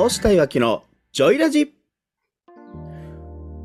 [0.00, 1.74] 押したいわきのジョイラジ。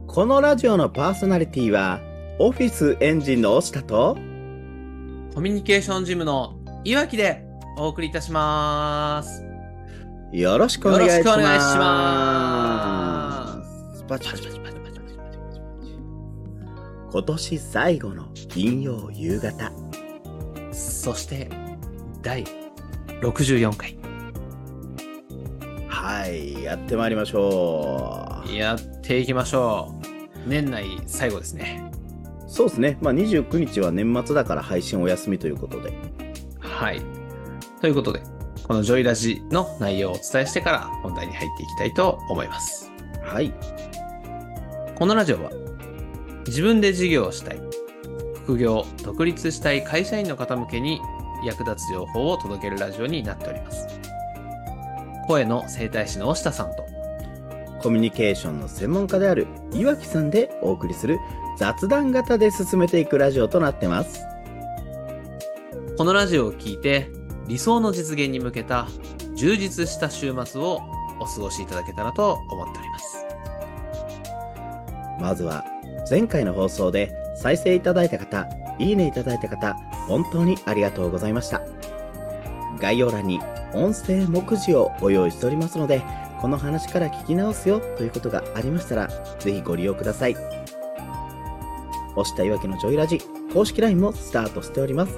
[0.07, 1.99] このラジオのパーソナリティは
[2.39, 4.15] オフィスエンジンの押したと。
[5.35, 7.45] コミュニケーションジムのいわきで
[7.77, 9.45] お送りいたします。
[10.31, 11.43] よろしくお願いしま
[13.93, 14.03] す。
[14.05, 14.73] パチパチパチパチ。
[17.11, 19.71] 今年最後の金曜夕方。
[20.71, 21.51] そして
[22.23, 22.43] 第
[23.21, 24.02] 64回。
[26.33, 29.93] はいやってまいりましょやっていきましょ
[30.45, 30.49] う。
[30.49, 31.91] 年内最後ですね。
[32.47, 35.93] うそうですねまあ29日は年末だから配信お休みということで
[36.59, 37.01] はい。
[37.79, 38.23] ということで、
[38.63, 42.91] このジョイラジの内容をお伝えしてから本題に入っていきたいと思います。
[43.21, 43.53] はい
[44.95, 45.51] このラジオは
[46.47, 47.61] 自分で事業をしたい
[48.45, 50.99] 副業独立したい会社員の方向けに
[51.45, 53.87] 役立つ情報を届けるラジオになっております
[55.27, 56.85] 声の整体師の押下さんと。
[57.81, 61.19] コミュニケーションの専門家である岩木さんでお送りする
[61.57, 64.21] 雑談型で進めていくラジオとなってます。
[65.97, 67.11] このラジオを聞いて
[67.47, 68.87] 理想の実現に向けた
[69.35, 70.81] 充実した週末を
[71.19, 73.25] お過ごしいただけたらと思っております。
[75.19, 75.63] まずは
[76.09, 78.47] 前回の放送で再生いただいた方
[78.79, 79.73] いいねいただいた方
[80.07, 81.61] 本当にありがとうございました。
[82.79, 83.39] 概要欄に
[83.73, 86.01] 音声目次をご用意しておりますので
[86.41, 89.07] この話から聞き直すよということがありましたら
[89.39, 90.35] ぜひご利用ください。
[92.15, 93.19] 押したいわきのジョイラジ
[93.53, 95.17] 公式 LINE もスタートしております。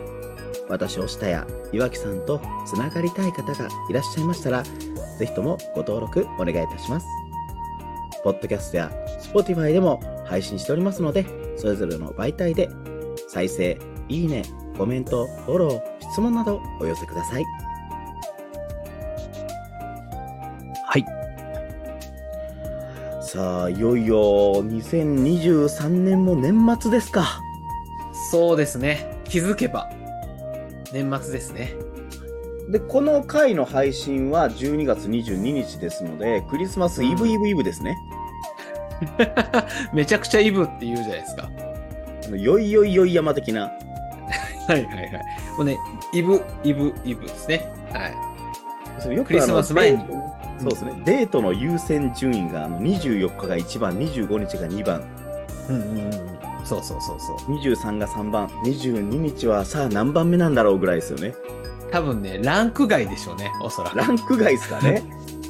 [0.70, 7.06] 私押したや岩木さんとつながりたい方がいらっしゃいましたらぜひともご登録お願いいたします。
[8.24, 11.26] ポッドキャストや Spotify でも配信しておりますので、
[11.58, 12.70] それぞれの媒体で
[13.28, 13.78] 再生、
[14.10, 14.44] いいね、
[14.78, 17.46] コメント、フォロー、質問などお寄せください。
[20.96, 21.06] はい
[23.22, 27.42] さあ、いよいよ2023年も年末ですか。
[28.32, 29.90] そうですね気づけば
[30.94, 31.74] 年末ですね
[32.70, 37.98] で、この回の配信は12月22日ですので、クリスマスイブイブイブですね。
[39.94, 41.50] めちゃくちゃイブって言うじゃないですか
[42.26, 43.64] あのよいよいよい山的な。
[44.68, 45.12] はいはいはい。
[45.58, 45.78] もうね、
[46.14, 47.70] イブ、イブ、イブですね。
[47.92, 48.16] はい。
[49.00, 49.98] それよくクリスマス前に
[50.72, 51.02] そうですね。
[51.06, 55.02] デートの優先順位があの24日が1番、25日が2番、
[55.70, 56.12] うんうんうん。
[56.66, 57.58] そうそうそうそう。
[57.58, 61.34] 23が3番、22日はさあ何番目なんだろうぐらいですよね。
[61.92, 63.98] 多分ね、ランク外でしょうね、おそらく。
[63.98, 65.04] ランク外ですかね。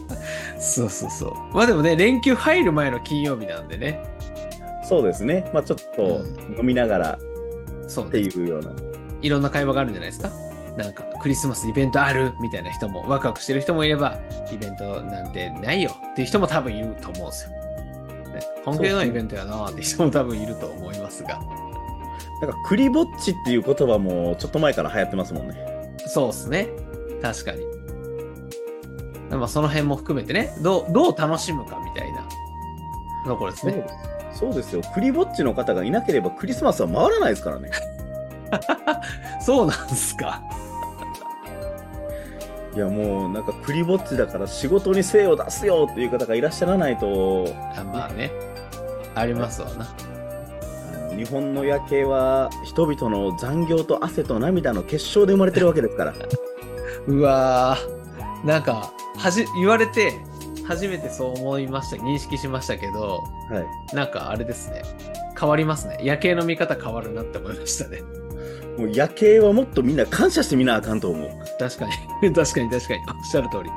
[0.60, 1.56] そうそうそう。
[1.56, 4.04] まあでもね、連休入る前の金曜日なんでね。
[4.88, 5.50] そうですね。
[5.54, 6.26] まあちょっとう
[6.60, 7.18] 飲みながらっ
[8.12, 8.20] て。
[8.20, 8.72] いうような。
[9.22, 10.30] いろんな会話があるんじゃないですか。
[10.78, 14.20] なんか、クリスマスイベントあるみたいな人も、ワクワクしてる人もいれば、
[14.54, 17.50] イベントなんてないよっていう人も多分いると思うんですよ。
[17.50, 21.40] ね、本気のイベントやなーって人も多分いると思いますが。
[22.42, 25.98] なんかクリぼっちっていう言葉もちょっと前から流行ってますもんね。
[26.06, 26.68] そうですね。
[27.24, 27.66] 確かに。
[29.32, 32.24] まあその辺も含めてね、どう、どう楽しむかみたいな
[33.26, 33.84] ところですね。
[34.32, 34.42] す。
[34.42, 34.84] そうですよ。
[34.94, 37.72] クリぼっちの方がいなければクリスマスは回らないですからね。
[39.42, 40.44] そうなんすか。
[42.76, 48.32] いやもうなんかクリぼっちだから仕事に精を出すよっていう方がいらっしゃらないと、あまあね。
[49.16, 49.88] ありますわな。
[51.16, 56.14] 日本の夜景は人々の残業と汗と涙の結晶で生まれてるわけですから。
[57.08, 60.14] うわーなんか、はじ、言われて、
[60.68, 63.62] 初めてそう思いました、認識しましたけど、は
[63.94, 63.96] い。
[63.96, 64.84] なんかあれですね。
[65.40, 65.98] 変わりますね。
[66.02, 68.02] 夜景の見方変わるなって思いましたね。
[68.78, 71.30] もう夜景はもっとみんな感謝してみなあかんと思う。
[71.58, 71.86] 確か
[72.22, 72.34] に。
[72.36, 73.00] 確かに確かに。
[73.08, 73.72] おっしゃる通り。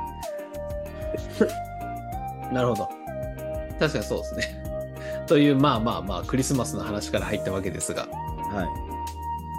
[2.53, 2.89] なるほど。
[3.79, 4.63] 確かにそうですね。
[5.27, 8.07] という、まあまあまあ、クリスマスの話から入ったわけですが、
[8.51, 8.67] はい。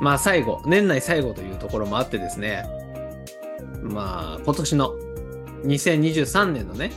[0.02, 2.64] まあ最後、年内最後というところもあってですね、
[3.82, 4.92] まあ今年の
[5.64, 6.90] 2023年のね、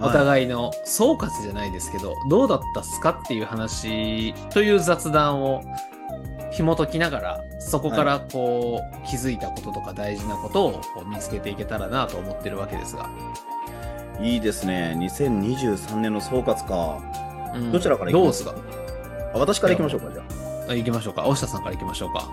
[0.00, 0.12] おい。
[0.12, 5.62] 互いの総括じゃないですけど、どうだったっすかっていう話という雑談を
[6.50, 13.08] 紐解きながら、そこからこう、気づいたこととか大事なことを見つけていけたらなと思ってるわけですが。
[14.20, 14.96] いいですね。
[14.98, 17.00] 2023年の総括か。
[17.54, 18.54] うんどちらから行きまどうですすか
[19.34, 20.22] あ私から行きましょうか、じゃ
[20.68, 20.72] あ。
[20.72, 21.26] あ行きましょうか。
[21.26, 22.28] 大下さんから行きましょうか。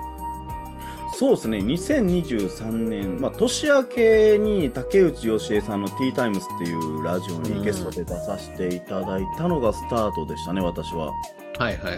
[1.18, 11.08] そうですね、2023年、まあ、年明けに竹内義恵さんの T タイムスっていうラジオにゲストで出させていただいたのがスタートでしたね、私は。
[11.08, 11.16] はい
[11.58, 11.98] はいはい。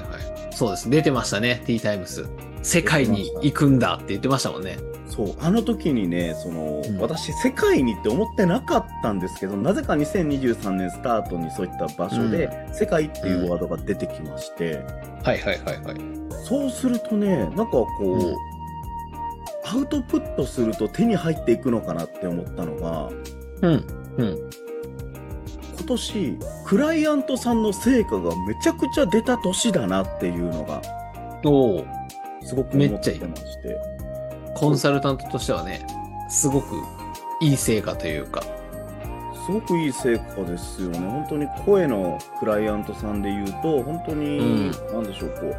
[0.51, 0.89] そうです。
[0.89, 2.29] 出てましたね、T タイムス。
[2.61, 4.77] 世界に行くんだって言ってましたもんね。
[5.07, 14.83] そう、あの時にね、その、うん私、世界にって思ってなかったんですけど、なぜか2023年スタートにそういった場所で、世界っていうワードが出てきまして、
[15.23, 15.95] はいはいはいはい。
[16.45, 18.35] そうするとね、なんかこう、うん
[19.71, 23.09] アウトプットすると手に入っていくのかなって思ったのが、
[23.61, 23.85] うん。
[24.17, 24.49] うん。
[25.77, 30.81] 今年、クライアントさんの成果がめちゃくちゃ出た年だなっていうのが、
[31.45, 31.98] おお。
[32.49, 33.77] すごく思ってまして。
[34.55, 35.85] コンサルタントとしてはね、
[36.27, 36.75] すごく
[37.41, 38.41] いい成果というか。
[39.45, 40.97] すごくいい成果ですよね。
[40.97, 45.55] 本当に声のクライアントさんで言うと、本当に、うんなんでしょう、こう、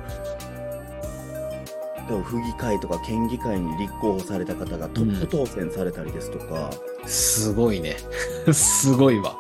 [2.09, 6.71] でも府議会とか県議会に立候補された方がトップ当選されたりですとか、
[7.07, 7.99] すごいね。
[8.53, 9.37] すごいわ。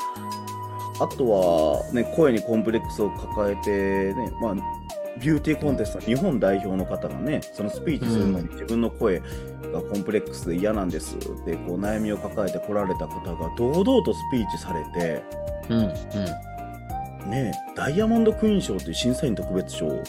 [1.00, 4.79] あとは、ね、声にコンプレックスを抱えて、ね、まあ、
[5.20, 15.22] ビューティーコンテスト日本代表の方がね、そのスピーチするのに自分の声がコンプレックスで嫌なんですって、こう悩みを抱えて来られた方が堂々とスピーチされて、
[15.68, 15.78] うん。
[15.78, 17.30] うん。
[17.30, 20.02] ね、ダイヤモンドクイーン賞という審査員特別賞を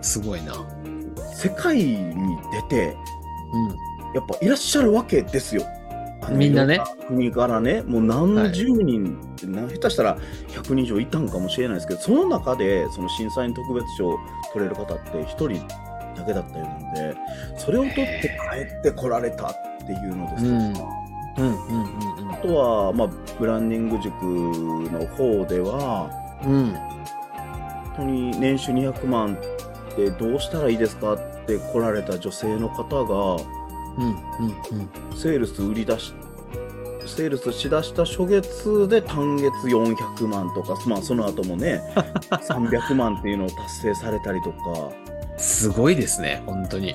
[0.00, 0.54] すごいな。
[1.34, 2.96] 世界に出て、
[4.12, 5.64] うやっぱいらっしゃるわけですよ。
[6.30, 6.80] みんなね。
[7.08, 14.18] 国からね、もう何十人、な下手したら100人以上いたんかもしれないですけど、その中でその審査員特別賞を
[14.52, 15.48] 取れる方って1人
[16.16, 17.16] だけだったようなんで、
[17.56, 19.52] それを取って帰ってこられたっ
[19.86, 20.88] ていうのですとか、
[21.38, 21.48] うんん。
[21.48, 21.66] うん。
[21.66, 22.18] うん。
[22.18, 22.32] うん。
[22.32, 23.08] あとは、まあ、
[23.38, 26.10] ブランディング塾の方では、
[26.44, 26.72] うん。
[26.72, 33.36] 本当に年収200万ってどうしたらいいですかって来られた女性の方が、
[33.98, 34.06] うん。
[34.06, 35.16] うん。
[35.16, 36.14] セールス売り出し、
[37.06, 41.82] セールスしだした初月で単月400万とか、まあその後もね、
[42.30, 44.56] 300万っていうのを達成されたりとか、
[45.36, 46.94] すごいですね、本当に。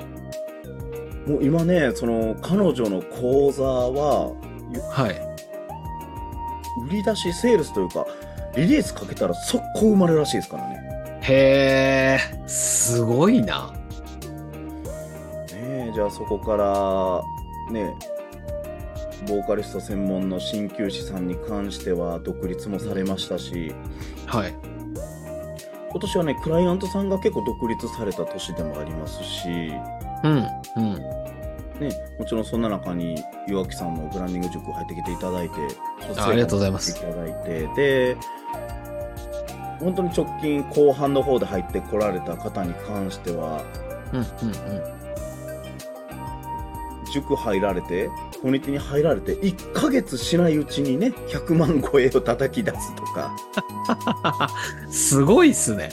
[1.27, 4.31] もう今ね、その彼女の講座は、
[4.91, 5.21] はい。
[6.87, 8.05] 売り出しセールスというか、
[8.55, 10.79] リリースかけたら速攻生まれるらしいですからね。
[11.21, 13.73] へえ、すごいな。
[15.97, 17.95] じゃあそこから、ね、
[19.27, 23.73] ボーカリスト専門の鍼灸師さんに関しては独立もされましたし、
[24.27, 24.53] はい。
[25.89, 29.81] 今年はね、クライアントさんが結構独立された年でもありますし、ね、
[30.23, 30.33] うん。
[30.75, 30.93] うん。
[32.19, 33.15] もちろんそんな中に
[33.47, 35.55] 岩木さんもブランディング塾入ってきていただいて、
[36.15, 38.17] あありがとうございますいただいて、で、
[39.79, 43.63] 本当に直近後半の方で入ってこられた方に関しては、
[44.13, 44.19] うん。
[44.19, 44.96] うん。
[47.11, 48.09] 塾入られて、
[48.41, 53.35] コミュニティに入られて、1ヶ月しないうちにね、100万超えを叩き出すとか、
[54.85, 54.91] うん。
[54.91, 55.89] すごいっすね。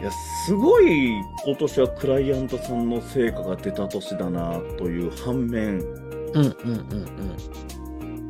[0.00, 0.10] いや、
[0.46, 6.34] すごい今年はクライアントさんの成果が出た年だなという反面、うん。
[6.34, 6.54] うん。
[6.54, 7.62] うん。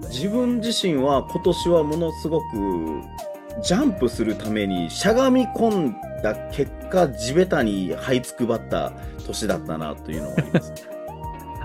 [0.09, 3.01] 自分自身は今年はものすごく
[3.63, 8.93] ジャンプするためにしゃがみ込んだ結果地べたに這いつくばった
[9.27, 10.73] 年だったなというのはあります。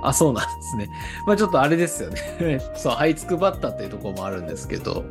[0.08, 0.90] あ、そうなんですね。
[1.26, 2.60] まあちょっとあれですよね。
[2.76, 5.04] そう、這いつくばったっていうところもあるんですけど、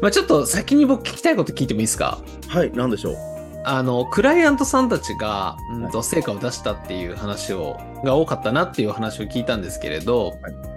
[0.00, 2.18] まあちょっと先に僕聞きたいこと聞いてもいいですか？
[2.48, 3.16] はい、なんでしょう。
[3.66, 10.74] あの、クライアントさんたちが、うんと、成果を出したっていう話を、が多かったなっていう話を聞いたんですけれど、はい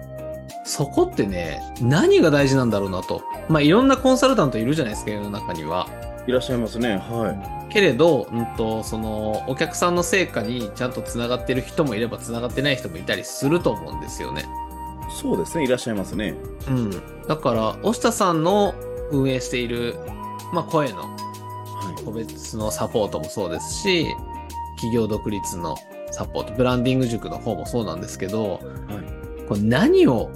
[0.70, 3.22] そこってね、何が大事なんだろうなと。
[3.48, 5.88] まあいろんなコンサルタントいるじゃないですか、世の中には。
[6.28, 6.98] いらっしゃいますね。
[6.98, 14.42] はけれど、うんと、その、お客さんの成果にちゃんと繋がってる人もいれば繋がってない人もいたりすると思うんですよね。
[14.42, 14.46] い。
[15.22, 16.36] そうですね、いらっしゃいますね。
[16.68, 16.92] うん。
[17.28, 18.76] だから、押田さんの
[19.12, 19.96] 運営している、
[20.52, 21.18] まあ、声のは
[22.04, 24.08] 個別のサポートもそうですし、
[24.76, 25.78] 企業独立の
[26.12, 28.94] サポート、ブランディング塾の方もそうなんですけど、い。
[28.94, 29.46] はい。
[29.48, 30.30] これ何を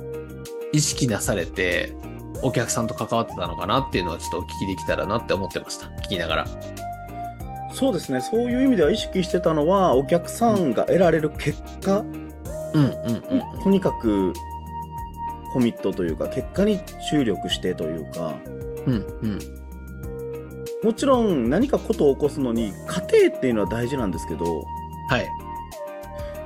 [0.71, 1.93] 意識なされて、
[2.41, 5.87] お客さんと関わってたのかなっていうのはちょっとお聞きできたらなって思ってました。
[6.03, 6.47] 聞きながら。
[7.73, 12.31] そうですね、そういう意味では意識してたのは、お客さんが得られる結果、うん
[12.73, 12.91] うん
[13.29, 14.33] うんとにかく
[15.53, 18.35] コミットというか、結果に注力してというか、
[18.85, 18.93] うん。
[18.93, 19.39] うんうん。
[20.83, 24.45] もちろん何かことを起こすのに、過程っていうのは大事なんですけど、
[25.09, 25.27] はい。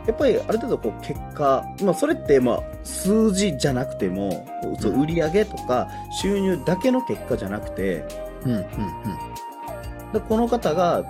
[0.08, 4.48] やっぱりある程度こう結果、まあそれってまあ数字じゃなくても、
[4.80, 5.90] そう売上とか
[6.22, 8.06] 収入だけの結果じゃなくて、
[8.46, 8.66] うんうん
[10.14, 11.04] でこの方が、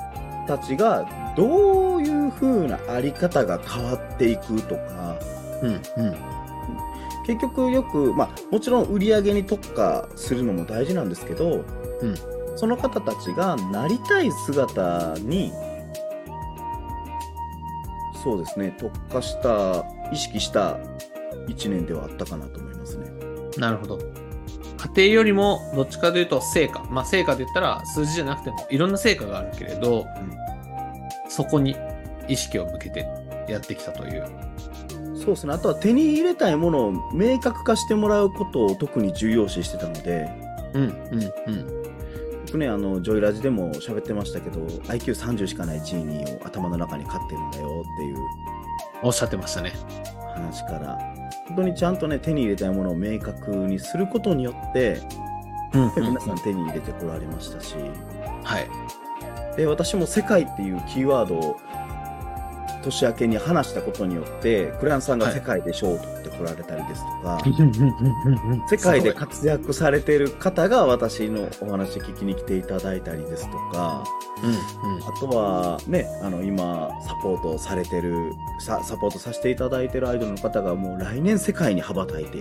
[0.47, 1.05] たちが
[1.35, 5.17] どういう風なあり方が変わっていくとか、
[5.61, 5.69] うん。
[5.69, 6.15] うんうん。
[7.25, 11.65] 結局よく、まあもちろん売り上げに特化するのも大事なんですけど、
[12.01, 12.15] うん
[12.57, 15.51] その方たちがなりたい姿に、
[18.23, 20.77] そうですね、特化した、意識した
[21.47, 23.11] 1年ではあったかなと思いますね。
[23.57, 23.99] なるほど。
[24.95, 26.83] 家庭よりもどっちかというと成果。
[26.89, 30.05] まあ成果で言ったら数字じゃなくてもいろんな成果があるけれど、
[31.29, 31.75] そこに
[32.27, 33.07] 意識を向けて
[33.47, 34.25] やってきたという。
[35.15, 35.53] そうですね。
[35.53, 40.29] あとは手に入れたいものを明確化してもらうことを特に重要視してたので、
[40.73, 41.85] うんうんうん。
[42.55, 48.17] 僕ね、あの、ジョイラジでも喋ってましたけど、IQ30 しかないジーニーを頭の中に飼ってるんだよっていう
[49.03, 49.73] おっしゃってましたね。
[50.35, 50.97] 話から、
[51.47, 55.01] 本当にちゃんとね、手に入れたいものを明確にすることによって、
[55.73, 57.75] うん皆さん手に入れてこられましたし、
[58.43, 58.69] はい。
[59.57, 61.57] で、私も世界っていうキーワードを
[62.83, 67.39] 年明けに話したことによって、クライアントさんが世界で賞を取ってこられたりですとか、
[68.69, 74.03] 世界で活躍されてる方が私のお話聞きに来ていただいたりですとか、
[74.43, 75.03] うんうん。
[75.03, 82.37] あとはね、あの今サポートされてるサ、サポートさせていただいてるアイドルの方がもう来年世界に羽ばたいて、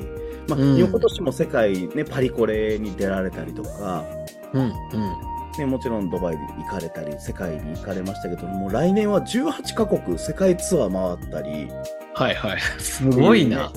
[0.49, 4.05] まあ、うん今年も世界ね、パリコレに出られたりとか、
[4.53, 5.35] うんうん。
[5.59, 11.69] ね、もちろんドバイに行かれたり、世界に行かれましたけども、来年は18カ国世界ツアー回ったり、
[12.15, 12.61] はいはい。
[12.79, 13.73] すごいな。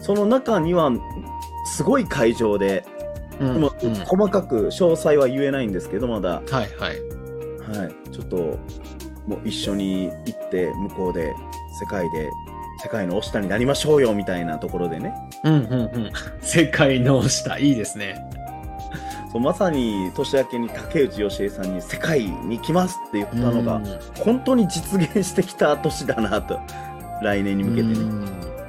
[0.00, 0.90] その中には
[1.66, 2.84] すごい会場で、
[3.40, 7.78] うんもううん細かく詳細は言えないんですけど、まだ、はいはい。
[7.78, 8.36] はい、ちょっと
[9.26, 11.34] もう一緒に行って向こうで
[11.80, 12.28] 世界で
[12.82, 16.12] 世界のお下になりましょうよみたいなところでねうんうんうん。
[16.42, 18.16] 世界の下、いいですね。
[19.32, 23.84] そうまさに年明けに竹内義恵さんに世界に来ますって言ったのがうん
[24.22, 26.60] 本当に実現してきた年だなと
[27.22, 27.94] 来年に向けてね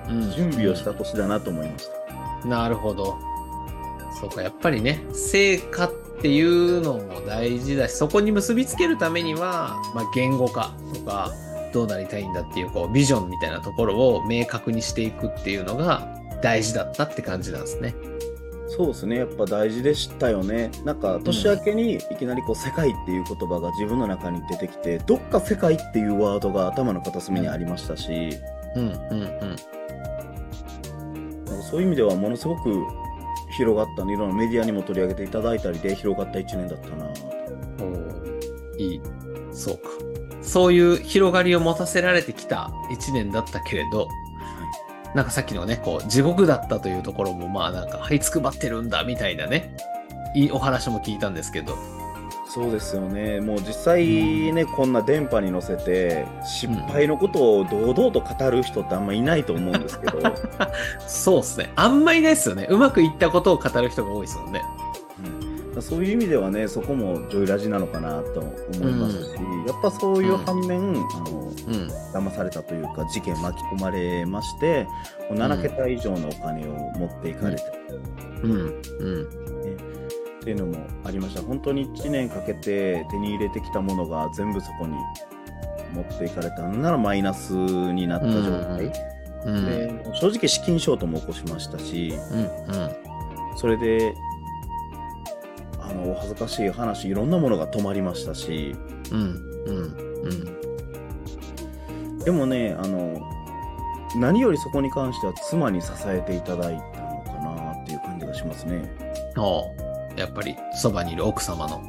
[0.10, 2.04] うん準備をした年だなと思いました
[2.48, 3.18] なるほど。
[4.20, 5.92] そうか、やっぱりね、成果っ
[6.22, 11.32] ていうのも大事だし、そこに結びつけるためには、まあ、言語化とか、
[11.74, 16.08] どうなりたいんだっていう、こう、ビジョンみたいなところを明確にしていくっていうのが
[16.42, 17.96] 大事だったって感じなんですね。
[18.76, 28.36] そうですねやっぱ大事でしたよねなんか年明けにいきなりこう世界っていう言葉が自分の中に出てきてどっか世界っていうワードが頭の片隅にありましたし、
[28.76, 29.56] うんうんうん。
[31.62, 32.84] そういう意味ではものすごく
[33.56, 37.22] 広がったねいろんなメディアにも取り上げていただいたりで広がった1年だったなと
[37.84, 38.24] おー
[38.80, 39.02] いい。
[39.52, 39.90] そうか。
[40.42, 44.08] そういう広がりを持たせられてきた一年だったけれど、
[45.16, 49.76] なんかさっきのね、こう、地獄だったというところも、まあなんか、這いつくばってるんだ、みたいなね、
[50.36, 51.78] いいお話も聞いたんですけど。
[52.54, 60.20] そうですよねもう実際ね、こんな電波に乗せて失敗のことを堂々と語る人ってあんまいないと思うんですけど、
[61.08, 61.72] そうっすね。
[61.76, 62.68] あんまいないっすよね。
[62.70, 64.62] うまくいったことを語る人が多いですもんね。
[65.76, 69.34] うんそういう意味ではねそこもジョイラジなのかなと思いますし、
[69.68, 70.84] やっぱそういう反面、あ
[71.30, 72.04] のうん。
[72.14, 74.84] 騙されたというか事件巻き込まれまして
[75.30, 77.64] もう7桁以上のお金を持っていかれて、
[78.44, 78.52] うん。
[78.52, 79.24] うん。
[79.24, 84.94] っていうのもありました本当に1年かけて手に入れてきたものが全部そこに
[85.94, 88.92] 持っていかれたのならマイナスになった状態、
[89.46, 89.66] うん。
[89.66, 92.40] で正直資金ショートも起こしましたしうん。
[92.40, 92.92] うん。
[93.56, 94.14] それで
[95.94, 98.76] あのお恥ずかしい話いろんなものが止まりましたし
[99.12, 99.20] うん。
[99.66, 99.78] うん。
[100.24, 100.28] う
[102.18, 102.20] ん。
[102.20, 103.22] でもねあの
[104.16, 108.92] 何よりそこに関しては妻に支えていただいたのかなっていう感じがしますね
[109.38, 109.74] おう
[110.16, 111.82] やっぱり、そばにいる奥様の。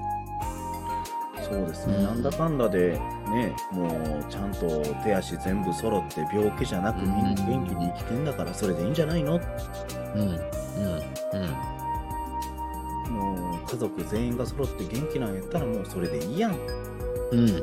[1.42, 9.38] そうですね、うんなんだかんだでねもうちゃんと手足全部揃って病気じゃなくみんな元気に生きてんだからそれでいいんじゃないの？
[10.14, 10.20] うん。
[10.20, 10.30] うん。
[10.30, 10.40] うん。
[13.10, 16.58] もう家族全員が揃って元気なんやったらもうそれでいいやんも
[17.32, 17.40] うん。
[17.40, 17.52] うん。
[17.52, 17.56] う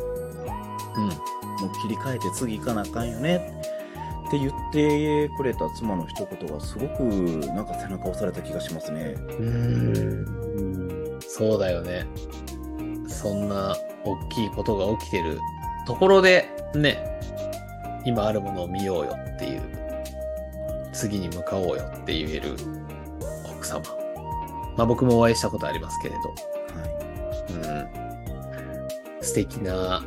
[1.81, 3.61] 切り替えて次行かなあかんよね
[4.27, 11.19] って言ってくれた妻の一言がすごくなんか背中押された気がしますねうん。
[11.19, 12.05] そうだよね。
[13.07, 15.39] そんな大きいことが起きてる
[15.85, 17.19] ところで、ね、
[18.05, 19.61] 今あるものを見ようよっていう、
[20.93, 22.55] 次に向かおうよって言える
[23.45, 23.81] 奥様。
[24.77, 27.91] まあ僕もお会いしたことありますけれど、はい
[29.17, 29.23] うん。
[29.23, 30.03] 素敵な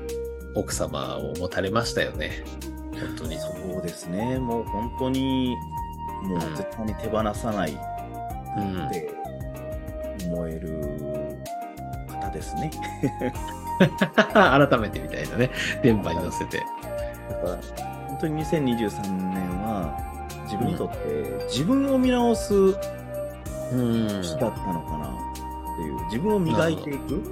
[0.55, 2.45] 奥様を持たれましたよね。
[2.93, 3.39] 本当に。
[3.39, 5.55] そうですねもう本当に
[6.23, 7.79] もう絶対に手放さない
[8.57, 8.91] うんっ。
[8.91, 9.11] て
[10.27, 11.39] 思える
[12.09, 12.71] 方ですね。
[14.33, 15.51] 改めてみたいなね。
[15.83, 16.59] 電波に乗せて。
[17.29, 17.59] だから
[18.09, 19.97] 本当に2023年は
[20.45, 20.97] 自分にとって
[21.49, 22.75] 自分を見直すうん。
[23.75, 25.13] 年だったのかなっ
[25.77, 27.23] ていう自分を磨いていく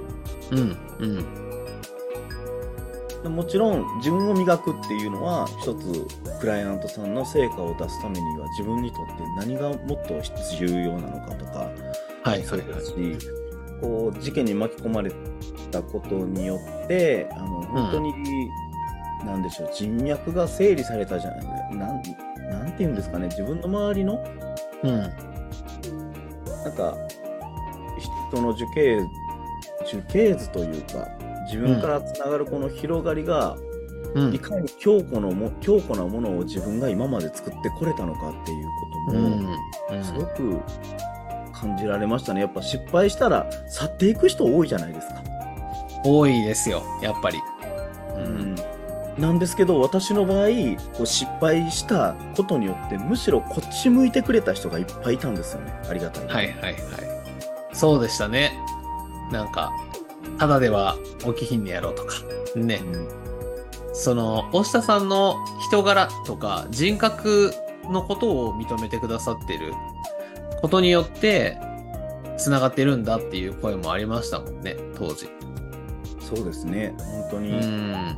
[0.51, 0.77] うん。
[0.99, 1.05] う
[3.29, 3.35] ん。
[3.35, 6.05] もちろん自分を磨くっていうのは一つ
[6.41, 10.21] クライアントさんの成果を出すためには自分にとって何がもっと
[10.57, 11.71] 重要なのかとか
[12.23, 12.93] はい、そうですし、
[13.81, 15.11] こう事件に巻き込まれ
[15.71, 18.13] たことによってあの本当に、
[19.25, 21.45] なんでしょう人脈が整理されたじゃない
[21.75, 22.01] なん
[22.49, 24.23] なんていうんですかね自分の周りの
[24.83, 25.32] うん。
[26.63, 26.97] なんか
[28.31, 28.99] 人の樹形
[29.85, 31.09] 樹形図というか
[31.45, 33.57] 自分からつながるこの広がりが、
[34.15, 34.39] うんい。
[34.39, 38.67] かに強固のも強固なものを自分が今まで作ってこれたのかっていう
[39.07, 39.57] ことも、
[39.91, 40.03] うん。
[40.03, 40.61] すごく
[41.53, 45.23] 感じられましたねやっぱ失敗したら去っていく人多いじゃないですか。
[46.05, 47.37] 多いですよ、やっぱり。
[48.17, 48.19] う。
[48.19, 48.72] うん
[49.17, 50.47] なんですけど私の場合
[50.95, 56.75] こう失敗したことによってむしろこっち向いてくれた人がいっぱいいたんですよねありがたい、はいはいはい。
[57.73, 58.53] そうでしたね。
[59.31, 59.71] なんか、
[60.37, 62.13] ただでは起きひんねやろうとか。
[62.55, 62.81] ね。
[62.83, 63.23] うん
[63.95, 67.53] その、大下さんの人柄とか人格
[67.83, 69.71] のことを認めてくださってる
[70.61, 71.59] ことによって、
[72.37, 75.29] 繋がってるんだっていう声もありましたもんね、当時。
[76.19, 78.17] そうですね本当うに、ん。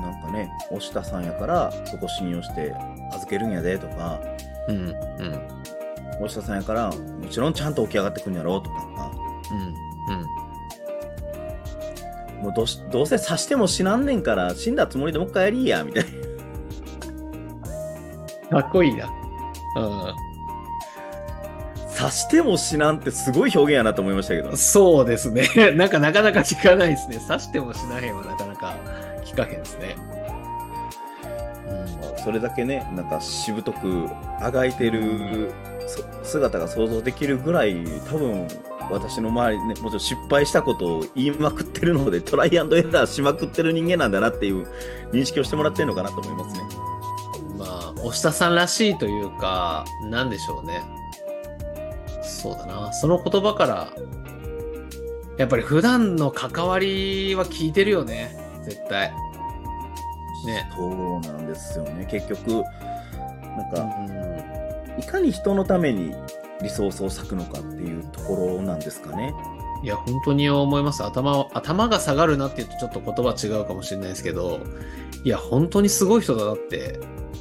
[0.00, 2.74] なんかね押下さんやからそこ信用して
[3.12, 4.20] 預けるんやでとか
[4.68, 4.76] うん。
[4.76, 4.94] うん。
[6.20, 9.12] 押下さんやからもちろんちゃんと起き上がってくんやろうとか
[9.50, 9.58] うん。
[9.60, 10.18] う
[12.40, 12.42] ん。
[12.42, 16.04] もうどどうせ刺しても死なんねんから死んだつもりでもう一回やりやみたい
[18.50, 19.06] な かっこいいな。
[19.06, 19.08] う
[21.98, 24.56] 刺しても死なんってすごい表現やなと思いましたけどん。
[24.56, 25.48] そうですね。
[25.74, 27.18] なんかなかなか聞かないですね。
[27.18, 28.76] 刺してもしなへんはなかなか
[29.38, 29.96] 聞かへんですね。
[32.24, 34.08] それだけねなんかしぶとく
[34.40, 35.52] あがいてる
[35.86, 38.48] そ姿が想像できるぐらい多分
[38.90, 44.66] 私の周りねもちろん失敗したことを言いまくってるのでトライアンドエラーしまくってる人間なんだなっていう
[45.12, 46.68] 認識をしてもらってるのかなと思いますね。
[47.50, 47.58] うん。
[47.58, 50.82] まあ、押下さんらしいというか、なんでしょうね。
[52.22, 52.92] そうだな。
[52.92, 53.88] その言葉から、
[55.38, 58.36] やっぱり普段の関わりは聞いてるよね。
[58.64, 59.12] 絶対。
[60.46, 60.70] ね。
[60.76, 65.00] そうなんですよね結局なんうかん。
[65.00, 66.14] いかに人のために
[66.62, 69.32] リソースを割くのかっていうところなんですかね。
[69.82, 71.04] いや、本当に思います。
[71.04, 74.58] 頭を、頭が下がるなって言うとちょっと言葉違うかもしれないですけど、
[75.22, 76.98] いや、本当にすごい人だなって、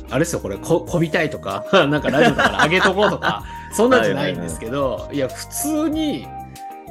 [0.10, 6.28] あれですよ、これ、こ、こびたいとか、 なんかラジオだから上げとこうとか、 そんなんじゃないんですけど、いや、普通に、い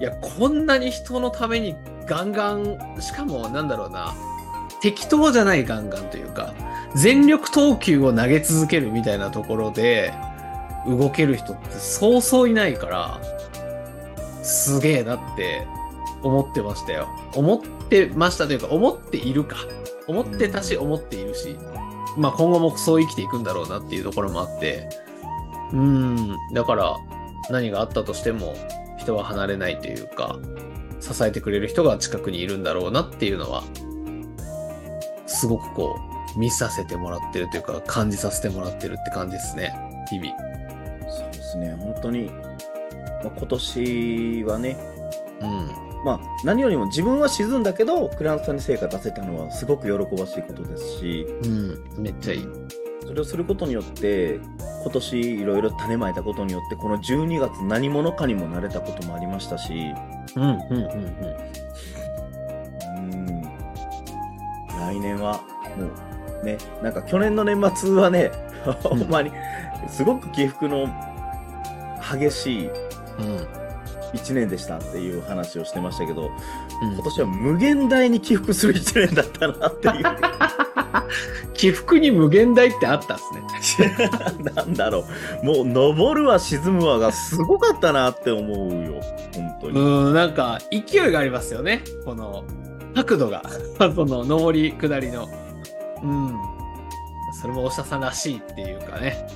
[0.00, 4.12] や、こんなに人のためにガンガン、しかも、なんだろうな、
[4.80, 6.54] 適当じゃないガンガンというか、
[6.94, 10.12] 全力投球を投げ続けるみたいなところで、
[10.86, 13.20] 動ける人ってそうそういないから、
[14.42, 15.66] すげえなって
[16.22, 17.08] 思ってましたよ。
[17.34, 19.56] 思ってましたというか、思っているか。
[20.06, 21.56] 思ってたし、思っているし。
[22.16, 24.88] まあ今後もそう生きていくんだろうなっていうところもあって。
[25.72, 26.36] うーん。
[26.54, 26.96] だから、
[27.50, 28.54] 何があったとしても、
[28.98, 30.38] 人は離れないというか、
[31.00, 33.62] 支えてくれる人が近くにいるんだろうなっていうのは、
[35.26, 35.98] すごくこ
[36.34, 39.74] う、見させてもらってるというか、感じさせてもらってるって感じですね。
[40.08, 40.32] 日々。
[41.08, 42.30] そうですね本当に、
[43.22, 44.76] まあ、今年はね
[45.40, 45.70] うん。
[46.04, 52.02] まあ、何よりも自分は沈んだけどクラントさんに成果出せたのはすごく喜ばしいことですしうん。
[52.02, 52.46] めっちゃいい。
[53.04, 54.40] それをすることによって
[54.82, 59.72] 今年いろいろ種まいたことによってこの12月何者かにもなれたこともありましたし
[60.34, 60.80] うん、うん、うん、うん。
[60.80, 61.65] うん
[64.86, 65.40] 来年は
[65.76, 65.88] も
[66.42, 68.30] うねなんか去年の年末はね
[68.82, 69.30] ほんまに
[69.88, 70.86] すごく起伏の
[72.00, 73.66] 激しいうん。
[74.12, 76.30] 1年でしたっていう話をしてましたけど
[76.82, 80.04] うん今年は無限大に起伏する1年だったなっていう
[81.54, 83.96] 起伏に無限大ってあったんですね。
[84.54, 85.04] なんだろ
[85.42, 89.00] うもう登るわ沈むわがすごかったなって思うよ
[89.34, 91.82] 本当に、うん、なんか勢いがありますよね。
[92.04, 92.44] この
[93.04, 93.42] 角度が。
[93.78, 95.28] その上り下りの。
[96.02, 96.38] うん。
[97.40, 99.26] それもお医者さんらしいっていうかね。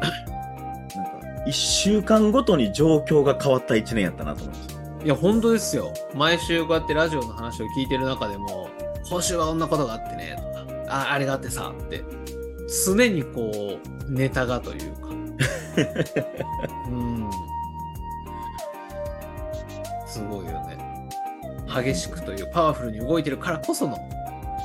[0.94, 1.10] なんか
[1.46, 5.92] 1週間ごとに状況が変わった1年やったなと思いましたいや、本当ですよ。
[6.14, 8.68] 毎週こうやってラジオの話を聞いてる中でも、
[9.08, 10.42] 今週はこんなことがあってね、と
[10.88, 12.04] か、あ、あれがあってさ、って、
[12.84, 15.06] 常にこう、ネタがというか。
[16.90, 17.30] うん。
[20.06, 20.85] すごいよね。
[21.66, 23.96] 激しくという、パワフルに動いてるからこその、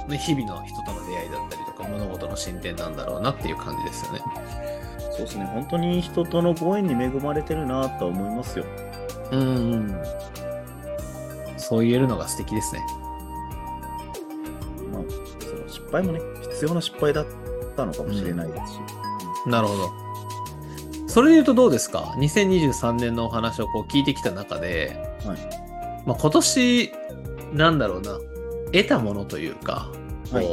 [0.07, 4.21] ね、日々の人との出会いだったりとか、物事の進展なんだろうなっていう感じですよね。
[5.11, 8.65] そうですね本当に人とのご縁に恵まれてるなとは思いますよ
[9.31, 10.01] うん。
[11.57, 12.81] そう言えるのが素敵ですね。
[15.91, 17.25] 敗もね、必要な失敗だっ
[17.75, 18.79] たのかもしれないですし。
[19.45, 19.91] なるほど。
[21.07, 25.60] それで言うとどうですか ?2023 年のお話をこう聞いてきた中で、はい
[26.05, 26.91] まあ、今年、
[27.53, 28.17] なんだろうな、
[28.71, 29.91] 得たものというか、
[30.31, 30.47] こう、はい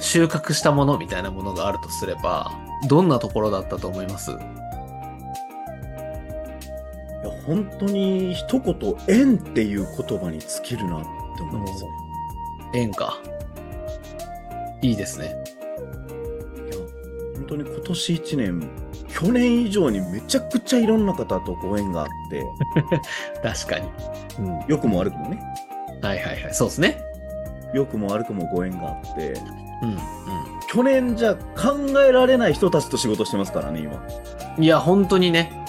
[0.00, 2.52] 収穫したものみたいなものがあるとすれば、
[2.88, 4.30] どんなところだったと思います？
[4.30, 4.40] いや、
[7.44, 8.74] 本当に一言、
[9.08, 11.08] 縁っていう言葉に尽きるなって
[11.42, 11.90] 思いますね。
[12.74, 13.18] 縁か。
[14.80, 15.34] いいですね。
[16.70, 16.76] いや、
[17.34, 18.70] 本当に今年一年、
[19.08, 22.44] 去年以上にめちゃくちゃいろんな方とご縁があって、
[23.42, 23.88] 確かに。
[24.38, 24.64] うん。
[24.68, 25.40] 良くも悪くもね、
[26.02, 26.54] はいはいはい。
[26.54, 27.02] そうですね。
[27.74, 29.34] 良くも悪くもご縁があって、
[29.82, 29.90] うん。
[29.90, 29.98] うん。
[30.68, 34.02] 去年じゃ考えられない人たちと仕事してますからね、今。
[34.58, 35.64] いや、本当にね、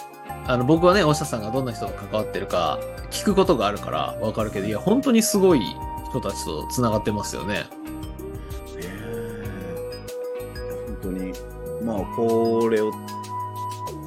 [0.46, 2.80] あの、僕はね、大下さんがどんな人と関わってるか、
[3.12, 5.62] 聞くことがあるからわかるけど、いや、本当にすごい
[6.10, 7.66] 人たちと繋がってますよね。
[10.88, 11.34] 本当に、
[11.84, 12.92] まあ、これを、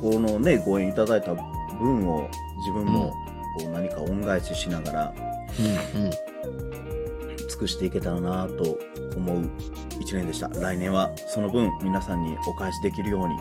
[0.03, 1.33] このね、ご縁いただいた
[1.79, 3.15] 分を自分も
[3.59, 5.15] こう何か恩返ししながら
[5.95, 6.05] うん。
[6.05, 6.11] うん。
[7.49, 8.79] 尽くしていけたらなと
[9.17, 9.49] 思う
[10.01, 10.49] 一年でした。
[10.49, 13.37] 来年はその分皆さんにお返しできるように、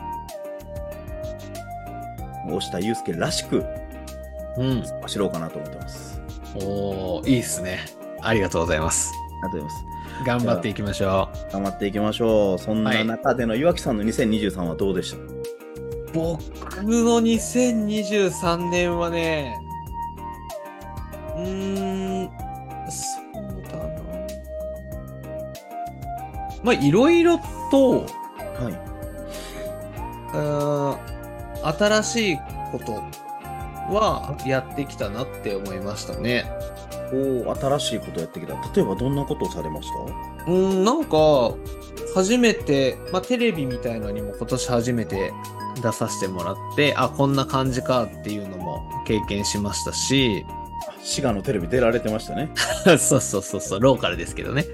[2.47, 3.63] 押下祐介らしく
[4.57, 4.83] うん。
[5.01, 6.21] 走ろうかなと思ってます。
[6.55, 7.79] おー、いいっすね。
[8.21, 9.11] ありがとうございます。
[9.43, 9.91] ありがとうございます。
[10.25, 12.59] 頑張っていきましょ頑張っていきましょう。
[12.59, 15.17] そんな中での岩木さんの2023はどうでした？
[15.17, 15.40] う。
[16.13, 16.39] 僕
[16.83, 19.57] の2023年はね、
[21.37, 22.29] うーん、
[22.89, 23.83] そうだな。
[26.63, 27.39] まあ、いろいろ
[27.71, 28.05] と、は
[28.69, 28.73] い。
[30.33, 31.11] うーん
[31.77, 32.37] 新しい
[32.71, 32.93] こと
[33.93, 36.51] はやってきたなって思いましたね。
[37.13, 38.53] お新しいことやってきた。
[38.53, 39.89] 例えばどんなことをされまし
[40.45, 40.51] た？
[40.51, 41.53] うん、なんか、
[42.15, 45.31] 初めて、まあ、テレビみたいのにも今年初めて
[45.81, 50.45] 出させてもらって、あ、こんな感じかっていうのも経験しましたし、
[51.03, 52.51] 滋賀のテレビ出られてましたね。
[52.97, 54.65] そうそうそうそう、ローカルですけどね。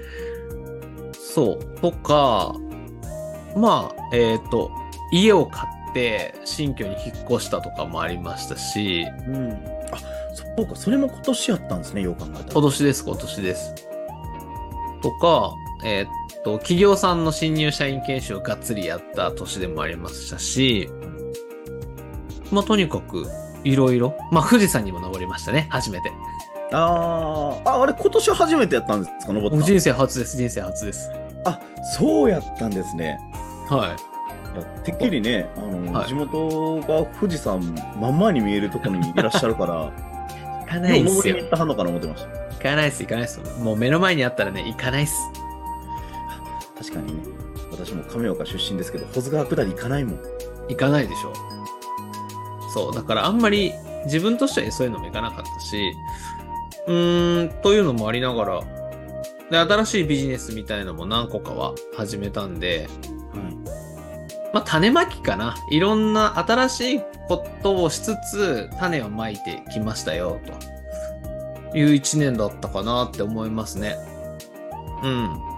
[1.12, 2.54] そう、とか、
[3.56, 4.70] まあ、えっ、と、
[5.10, 9.52] 家を買って新居に引っ越したとかもありましたし、うん。
[9.92, 9.98] あ、
[10.34, 12.44] そうか、それも今年やったんですね、よう考えたら。
[12.52, 13.74] 今年です、今年です。
[15.00, 16.08] とか、えーっ
[16.44, 20.88] と、企業さんの新入社員研修をがっつりやった年でもありましたし、
[22.50, 23.26] まあ、とにかく、
[23.64, 24.16] いろいろ。
[24.32, 26.10] まあ、富士山にも登りましたね、初めて。
[26.72, 29.62] あーあ、あれ今年初めてやったんですか、登ったの？
[29.62, 31.10] 人生初です、人生初です。
[31.44, 31.60] あ、
[31.96, 33.18] そうやったんですね。
[33.68, 37.60] はいやてっきりね、あの、はい地元が富士山
[38.00, 40.66] 真ん前に見えるところにいらっしゃるから、い。
[40.68, 41.46] 行かないっすよ登りに行。
[41.46, 42.28] ったはんのかな思ってました。
[42.30, 43.40] 行かないっす、行かないっす。
[43.62, 45.14] もう目の前にあったらね、行かないっす。
[46.78, 47.22] 確かにね、
[47.70, 50.20] 私も亀岡出身ですけど、保津川下り行かないもん。
[50.68, 51.32] 行かないでしょ。
[52.72, 53.72] そう、だからあんまり
[54.04, 55.92] 自分としてはそういうのも行かなかったし、
[56.86, 58.60] うーん、というのもありながら、
[59.50, 62.88] で、新しいビジネスみたいのも何個かは始めたんで、
[63.32, 63.56] はい。
[64.52, 65.56] まあ、種まきかな。
[65.70, 70.38] いろんな新しいことをしつつ、種をまいてきましたよ、
[71.72, 73.96] という一年だったかなって思いますね。
[75.02, 75.57] うん。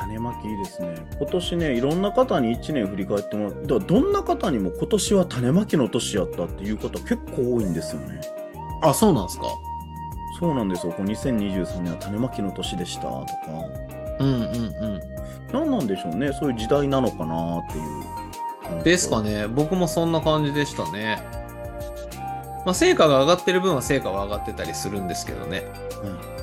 [0.00, 0.94] 種まきいいですね。
[1.18, 8.20] 今年ね、いろんな方に1年振り返ってもらって、どんな方にも今年は種まきの年やったっていう方結構多いんですよね。
[8.82, 9.44] あ、そうなんですか？
[10.38, 10.92] そうなんですよ。
[10.92, 13.26] この2023年は種まきの年でしたとか。
[14.20, 15.00] うんうんうん。
[15.52, 16.32] 何なんでしょうね。
[16.32, 18.82] そういう時代なのかなっていう。
[18.82, 19.48] ですかね。
[19.48, 21.22] 僕もそんな感じでしたね。
[22.64, 25.64] まあ、成果が上がってる分は成果は上がってたりするんですけどね。
[26.02, 26.39] は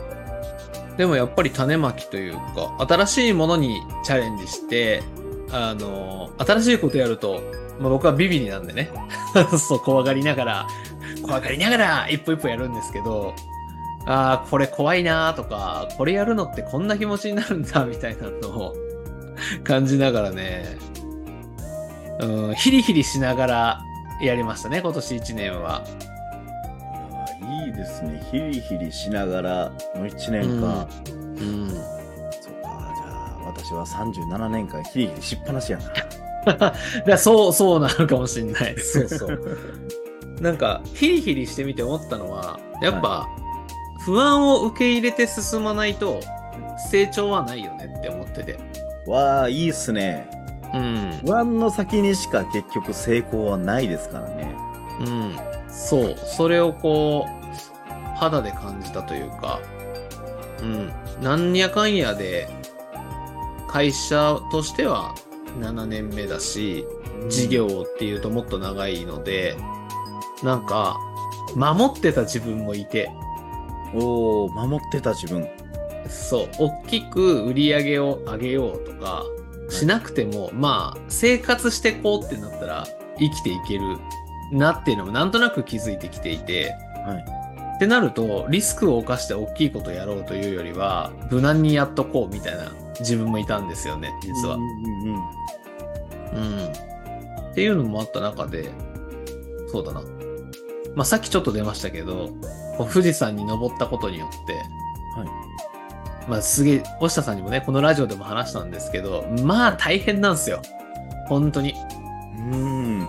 [0.97, 5.03] でもやっぱり種まきというか、新しいものにチャレンジして、
[5.51, 7.41] あの、新しいことやると、
[7.79, 8.89] まあ、僕はビビリなんでね。
[9.57, 10.67] そう、怖がりながら、
[11.21, 13.33] 怖がりながら一歩一歩やるんですけど、
[14.07, 18.73] ああ、これ怖いなーとか、これやるのってこんな気持ちになるんだ、みたいなのを
[19.63, 20.77] 感じながらね、
[22.21, 23.81] うん、ヒリヒリしながら
[24.21, 25.83] やりましたね、今年1年は。
[27.65, 27.69] い。
[27.69, 28.21] いですね。
[28.31, 30.88] ヒリヒリしながらの1年間。
[31.05, 31.69] うん。
[31.69, 35.93] そうか、じゃあ私は37年間ヒリヒリしっぱなしやな。
[37.05, 38.79] だそう、そうなのかもしれない。
[38.79, 39.57] そうそう。
[40.41, 43.27] なんか、ヒリヒリしてみて思ったのは、やっぱ、
[43.99, 46.19] 不安を受け入れて進まないと、
[46.89, 48.60] 成長はないよねって思ってて。
[49.07, 50.29] わあ、いいっすね。
[50.73, 51.19] うん。
[51.25, 54.55] 不安の先にしか結局成功はないですからね。
[54.99, 55.36] うん。
[55.69, 56.15] そう。
[56.17, 57.37] それをこう、
[58.17, 59.60] 肌で感じたというか、
[60.62, 60.91] うん。
[61.21, 62.49] なんやかんやで、
[63.67, 65.13] 会社としては
[65.60, 66.86] 7年目だし、
[67.30, 69.56] 事業っていうともっと長いので、
[70.43, 70.97] なんか、
[71.56, 73.10] 守ってた自分もいて、
[73.93, 75.47] おお守ってた自分。
[76.10, 79.23] そう、大きく売り上げを上げようとか、
[79.69, 82.88] しなくても、まあ、生活してこうってなったら、
[83.19, 83.97] 生きていける
[84.51, 86.75] なっていうのもなんとなく気づいてきていて、
[87.06, 87.37] はい。
[87.77, 94.61] ってなると、リスクを冒して大きいことやろうというよりは、無難にやっとこうみたいな自分もいたんですよね、実はうん。
[94.61, 95.19] うんうん。
[96.33, 96.71] うん。
[97.51, 98.71] っていうのもあった中で、
[99.71, 100.01] そうだな。
[100.95, 102.29] まあ、さっきちょっと出ましたけど、
[102.79, 104.53] 富士山に登ったことによって、
[105.19, 106.29] はい。
[106.29, 110.61] まあ、すげえ、押下さんにもね、このラジオでも話したんですけど、まあ大変なんですよ。
[111.27, 111.75] 本当に。
[112.51, 113.07] うん。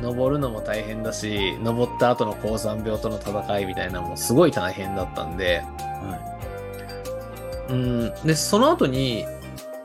[0.00, 6.38] 登るのも大変だし、登った後の高山病との戦いみたいなのもすごい大変だったんで、は
[7.70, 8.14] うん。
[8.24, 9.24] で、その後に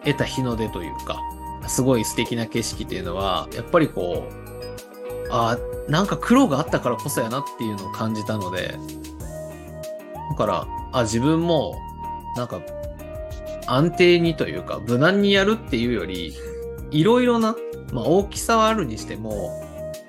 [0.06, 1.20] 得た日の出というか、
[1.68, 8.78] すごい素敵な景色っていうのは、やっぱりこう、ああ、なんか苦労があったからこそやなっていうのを感じたので、
[10.30, 11.76] だから、あ、自分も、
[12.36, 12.62] なんか、
[13.68, 16.34] 安定にというか、無難にやるっていうより、
[16.92, 17.56] いろいろな、
[17.92, 19.63] まあ大きさはあるにしても、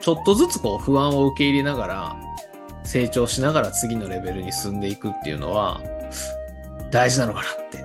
[0.05, 2.17] ちょっとずつこう不安を受け入れながら、
[2.85, 5.81] 成長しながら次のレベルに進んでいくっていうのは、
[6.91, 7.83] 大事なのかなって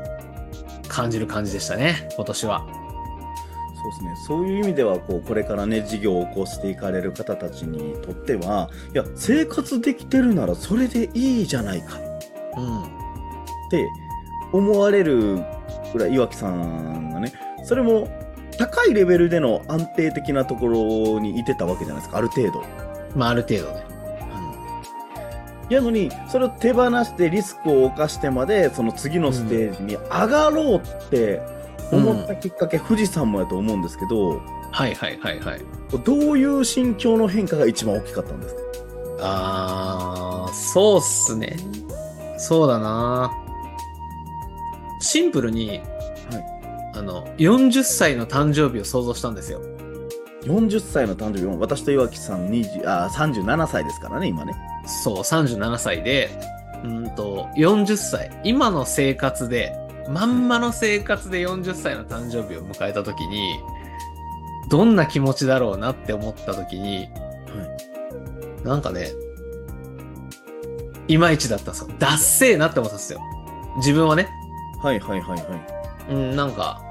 [0.89, 2.67] 感じる感じでしたね、今年は。
[2.67, 3.77] い。
[3.77, 4.15] そうですね。
[4.27, 11.99] そういう意味では、こう、これからね、事業を起こしていかれる方たちにとっては、いや、生活できてるならそれでいいじゃないか
[12.57, 12.83] うん。
[12.83, 12.87] っ
[13.71, 13.87] て
[14.51, 15.37] 思われる
[15.93, 18.07] ぐらい岩木さんがねそれも
[18.59, 22.63] 高いレベルでの安定的なところにいてたわけじゃないですかある程度
[23.15, 23.85] まあある程度ね。
[25.69, 31.41] やのにそれを手放してリスクを冒してまでその次のステージに上がろうって
[31.91, 34.41] 思ったきっかけ、富士山もやと思うんですけど
[34.71, 35.61] はいはいはいはい。
[36.03, 38.61] どういう心境の変化が一番大きかったんですか？
[39.21, 41.55] あー、そうっすね。
[42.37, 43.31] そうだな
[44.99, 45.81] シンプルに、
[46.99, 49.61] あの、40歳の誕生日を想像したんですよ。
[50.43, 54.53] 40歳の誕生日も私と岩木さん20あ37歳ですからね今ね
[54.85, 56.29] そう、37歳で、
[56.83, 58.31] うんと、40歳。
[58.43, 59.75] 今の生活で、
[60.09, 63.59] まんまの生活で40歳の誕生日を迎えた時に、
[64.69, 67.09] どんな気持ちだろうなって思った時に、
[68.63, 69.11] なんかね、
[71.07, 71.89] いまいちだったんですよ。
[71.97, 73.21] ダッセーなって思ったんですよ。
[73.77, 74.27] 自分はね。
[74.81, 76.81] はいはいはいはいうん、なんか、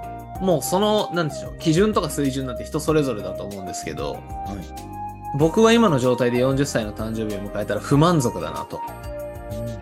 [0.41, 4.99] もうその、なんでしょう、基準とか水準なんて人それぞれだと思うんですけど、はい
[5.35, 8.81] 僕は今の状態で40歳の誕生日を迎えたら不満足だなと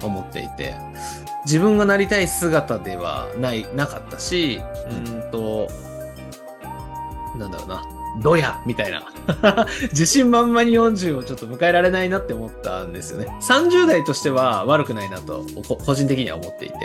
[0.02, 0.74] 思っていて、
[1.44, 5.68] 自分がなりたい姿ではない、なかったし、うーんと、
[7.38, 7.84] なんだろうな、
[8.22, 9.06] ドヤみたいな。
[9.92, 13.28] 自信満々に40をちょっと迎えられないなって思ったんですよね。
[13.40, 16.76] 30代としては悪くないなと、こ個人的には思っていて。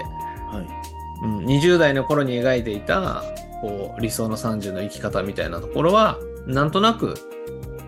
[1.22, 3.24] うん、20代の頃に描いていた
[3.62, 7.16] こう理想の30の生き方みたいなところはなんとなく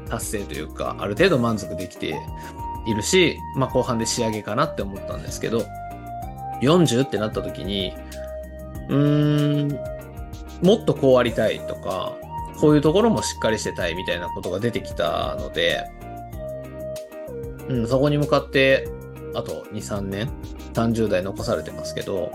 [0.09, 2.15] 達成というかある程度満足できて
[2.85, 5.63] いるし、まあ、後半で仕上げかなって思ったんですけど
[6.61, 7.93] 40ってなった時に
[8.89, 12.13] うーんもっとこうありたいとか
[12.59, 15.83] こういうところもしっかりしてたいみたいなことが出てきたので、
[17.67, 18.87] うん、そこに向かって
[19.35, 20.29] あと23年
[20.73, 22.31] 30代残されてますけど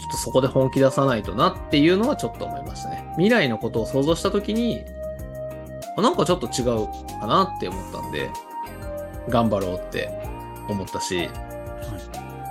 [0.00, 3.06] ちょっとそこで本気出さないとなっていうのはちょっと思いましたね。
[3.12, 4.84] 未来のことを想像したときに、
[5.96, 6.86] あなんかちょっと違う
[7.20, 8.30] かなって思ったんで、
[9.28, 10.10] 頑張ろうって
[10.68, 11.28] 思ったし、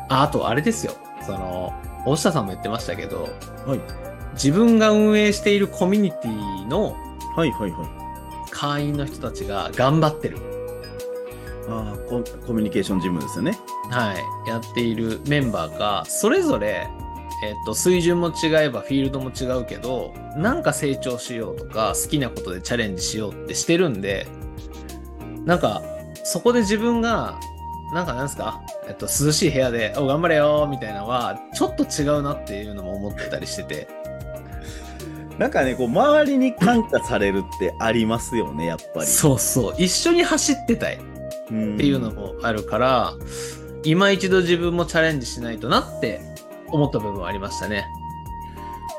[0.10, 0.94] ああとあれですよ。
[1.26, 1.74] その、
[2.06, 3.30] 大下さんも言ってましたけど、
[3.68, 3.80] いはい
[4.36, 6.98] 自分が運営しているコミュニティの
[7.36, 10.38] はいはいはい会員の人たちが頑張ってる。
[11.68, 13.58] ああココミュニケーションジムですよね
[13.90, 14.50] はい。
[14.50, 16.88] やっているメンバーが、それぞれ、
[17.50, 24.28] えっと、水準も違えばフィールドも違うけど、なんか成長しようとか、好きなことでチャレンジしようってしてるんで、
[25.46, 25.82] なんか、
[26.24, 27.40] そこで自分が、
[27.94, 33.88] なんかなんですか、えっと、涼しい部屋で、お、頑張れよみたいなのは、ちょっと違うなっていうのも思ってたりしてて。
[35.38, 39.76] なんかねこう周りに感化されるってありますよねやっぱりそうそう。
[39.78, 41.00] 一緒に走ってたい。
[41.52, 43.14] うんっていうのもあるから、
[43.84, 46.22] 今一度自分もチャレンジしないとなって
[46.68, 47.88] 思った部分はありましたね。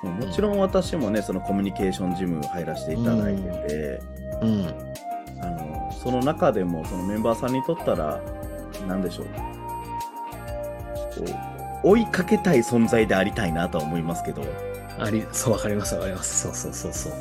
[0.03, 4.03] もちろん私もねそのコミュニケーションジム入らせていただいてて、
[4.43, 4.67] うん。
[5.41, 8.21] あのその中でもそのメンバーさんにとったら
[8.87, 9.27] 何でしょう
[11.83, 14.43] 追いかけたい存在でありたいなとは思いますけど
[14.99, 16.43] あり、そう、わかります、わかります。
[16.43, 17.13] そうそうそうそう。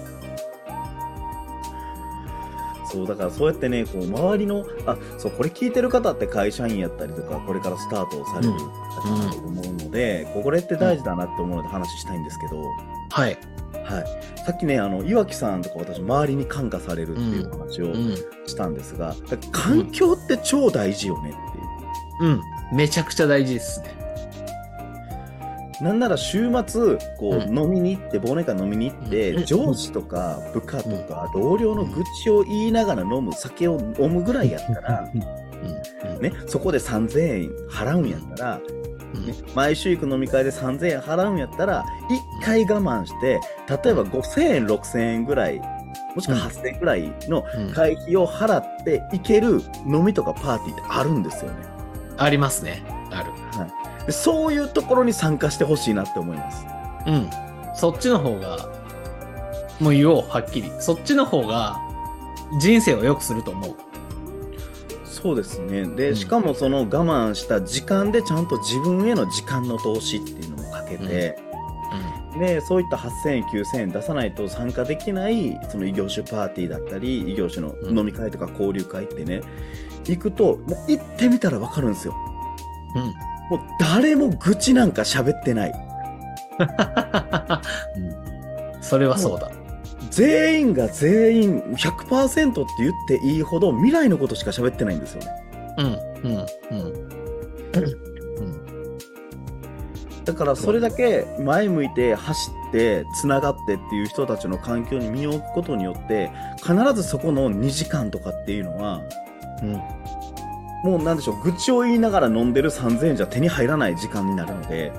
[2.96, 12.64] そう、だからそうやってね、こう、周りの、あ、そう、これ聞いてる方って会社員やったりとか、これからスタートをされる方だと思うので、これって大事だなって思うので話したいんですけど、
[13.10, 13.38] はい。
[13.84, 14.40] はい。
[14.46, 18.16] さっきね、あの、岩木さんとか私、周りに感化されるっていう話をうん。
[18.48, 19.14] したんですが、
[19.52, 22.32] 環境って超大事よねっていう。
[22.32, 22.42] うん。
[22.78, 24.05] めちゃくちゃ大事ですね。
[25.82, 35.12] なんなら週末、こう、うん飲みに行って、忘年会飲みに行って、うん上司とか部下とか同僚の愚痴を言いながら飲む酒を飲むぐらいやったら。
[36.22, 38.62] ね、そこで3000円払うんやったら、
[39.16, 41.84] うんね、毎週行く飲み会で3000円払うんやったら、
[42.42, 45.60] 1回我慢して、例えば5000円、6000円ぐらい、
[46.16, 51.58] もしくは8000円ぐらいのうん会費を払って行ける飲みとかパーティーってあるんですよね。
[52.18, 52.84] ありますね。
[53.12, 53.32] ある。
[54.06, 56.66] でそういうところに参加してほしいなって思います。
[57.08, 57.30] うん。
[57.76, 58.70] そっちの方が、
[59.80, 60.72] もう言おう、はっきり。
[60.80, 61.80] そっちの方が、
[62.60, 63.76] 人生を良くすると思う。
[65.04, 65.86] そうですね。
[65.88, 71.38] で、うんしかもその我慢した時間でちゃんと自分への時間の投資っていうのもかけて、
[72.38, 79.42] で、そういった8000円、9000円出さないと参加できない、その異業種パーティーだったり、異業種の飲み会とか交流会ってね、
[80.06, 82.16] 行くと、もう行ってみたらわかるんですよ。
[82.96, 83.14] うん。
[83.50, 85.74] もう誰も愚痴なんか喋ってない。
[87.98, 88.00] う
[88.80, 88.84] ん。
[88.84, 89.52] それはそうだ。
[90.10, 95.32] 全員が全員100%って言っていいほど未来のことしか喋ってないんですよね。
[95.78, 95.86] うん。
[95.86, 96.36] うん。
[96.36, 96.46] うん。
[98.38, 98.66] うん。
[100.24, 109.02] だからそれだけ前向いて走ってつながってっていう人たちの環境に身を置くことによって必ずそこの2時間とかっていうのは
[109.62, 109.82] うん。
[110.86, 114.94] もうなんでしょう愚痴を言いながら飲んでる3000円じゃ手に入らない時間になるので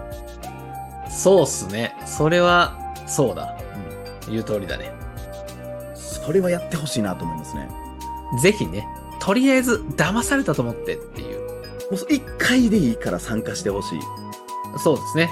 [1.09, 1.97] そうっすね。
[2.05, 3.57] それは、そうだ。
[4.27, 4.33] うん。
[4.33, 4.93] 言う通りだね。
[5.95, 7.69] それはやってほしいなと思いますね。
[8.43, 8.87] ぜひね、
[9.19, 11.41] とりあえず騙されたと思ってっていう。
[11.41, 11.47] も
[11.93, 14.01] う1回でいいから参加してほしい。
[14.79, 15.31] そうですね。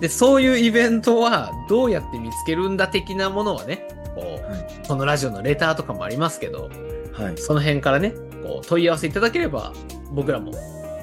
[0.00, 6.70] で、そういうイベントはどうやって見つけるんだ的なものはね、こう、はいこのラジオのレターとかもありますけど、
[7.12, 8.14] はい、その辺からね、
[8.46, 9.72] こう問い合わせいただければ、
[10.12, 10.52] 僕らも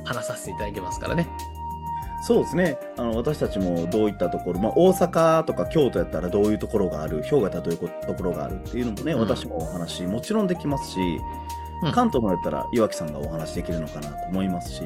[0.06, 1.28] 話させていただけますからね。
[2.26, 14.84] そうですねあの私たちもどういったところ、まあ、大阪とか京都やったらどういうところがある兵庫やったらどういうところがあるっていうのもね、うん私もお話もちろんできますし、うん関東もやったら岩木さんがお話できるのかなと思いますし、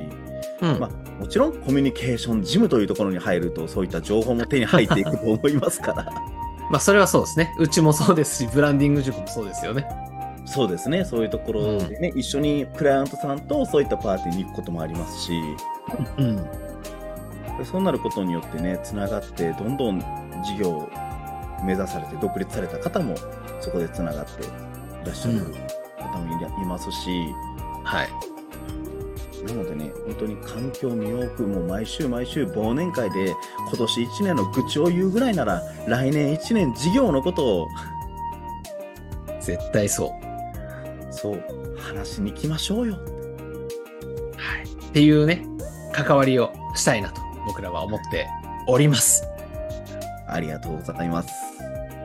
[0.62, 0.80] うん。
[0.80, 6.12] まあ、もちろんコミュニケーションジムというところに入るとそういった情報も手に入っていくと思いますから
[6.72, 7.54] まあ、それはそうですね。
[7.60, 9.88] うちもそうですし、ブランディング塾もそうですよね。
[10.48, 15.34] そうですねそういうところでね、一緒にクライアントさんとそういったパーティーに行くこともありますし
[16.18, 16.36] うん。
[17.58, 20.90] でそうなることによってねつながってどんどん事業を
[21.64, 23.16] 目指されて独立された方も
[23.60, 24.48] そこでつながってい
[25.06, 25.40] らっしゃる
[26.00, 27.10] 方もいますし、
[27.84, 28.10] はい。
[29.48, 37.68] なのでね本当に環境を身を置くもう毎週毎週忘年会で今年1年の愚痴を言うぐらいなら来年1年事業のことを
[39.40, 40.27] 絶対そう。
[41.18, 41.44] そう
[41.80, 44.64] 話しに行きましょうよはい。
[44.64, 45.46] っていうね、
[45.94, 48.28] 関わりをしたいなと、僕らは思って
[48.68, 49.24] おります。
[50.28, 51.30] ありがとうございます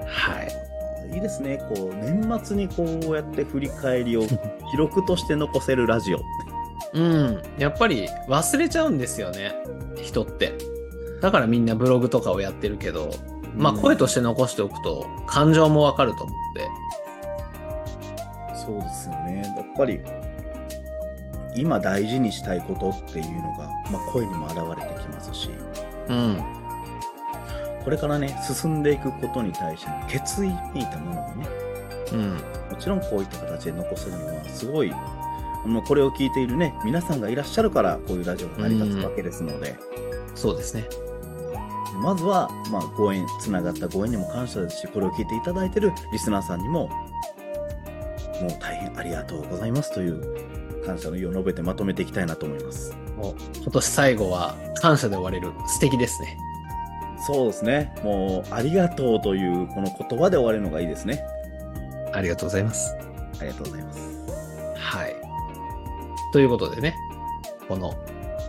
[0.07, 1.15] はい。
[1.15, 4.23] いいですねこう年末にこうやって振り返りを
[4.71, 6.21] 記録として残せるラジオ
[6.95, 7.43] うん。
[7.59, 9.55] やっぱり忘れちゃうんですよね。
[9.97, 10.57] 人って。
[11.21, 13.11] だからみんなブログとかをやってるけど、
[13.57, 16.69] まあうん声として残しておくと感情もわかると思って。
[18.73, 19.43] そうですよね。
[19.57, 20.01] やっぱり、
[21.55, 25.51] 今大事にしたいことっていうのが、まあ、声にも表れてきますし、
[26.09, 26.43] うん。
[27.85, 31.47] これからね、進んでいくことに対しての決意めいたものをね、
[32.13, 32.31] うん。
[32.35, 32.41] も
[32.79, 34.93] ちろんこういった形で残せるのは、すごい、
[35.87, 39.77] これを聞いているね、皆さんがいらっしゃるから、こういうラジオが成り立つわけですので、
[40.35, 40.89] そうですね。
[42.01, 46.89] まずは、まあ、ご縁、つながったご縁にも感謝ですし、これを聞いていただいているリスナーさんにも、
[48.41, 52.95] もう大変ありがとうございますという感謝の意を述べてまとめていきたいなと思います。
[53.17, 56.37] もう今年最後は感謝で終われる素敵ですね。
[57.25, 57.95] そうですね。
[58.03, 61.25] もう、ありがとうというこの言葉で終わるのがいいですね。
[62.13, 62.97] ありがとうございます。
[63.41, 64.01] ありがとうございます。
[64.75, 65.15] はい。
[66.33, 66.97] ということでね、
[67.69, 67.95] この、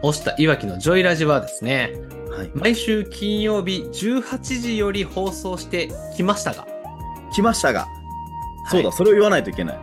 [0.02, 1.94] 押したいわきのジョイラジはですね、
[2.36, 2.52] はい。
[2.56, 6.68] 毎週金曜日18時より放送してきましたが、
[7.32, 7.88] 来ましたが、
[8.70, 9.78] そうだ、はいそれを言わないといけない。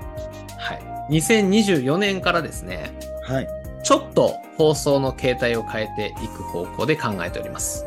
[0.59, 0.83] はい。
[1.11, 2.93] 2024年からですね、
[3.25, 3.49] はい。
[3.83, 7.87] ちょっと放送の形態を変えていく方向で考えております。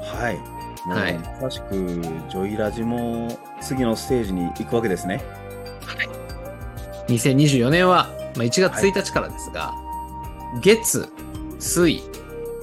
[0.00, 0.36] はい。
[0.36, 0.54] はい
[0.84, 5.22] もうまさしく、ジョイラジも次のステージに行くわけですね。
[7.08, 9.72] 2024年は、まあ、1月1日からですが、
[10.62, 11.08] 月、
[11.58, 12.02] 水、